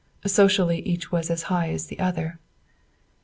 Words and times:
Socially 0.25 0.79
each 0.79 1.11
was 1.11 1.29
as 1.29 1.43
high 1.43 1.69
as 1.69 1.85
the 1.85 1.99
other. 1.99 2.39